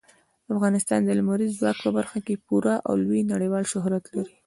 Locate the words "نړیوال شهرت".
3.33-4.03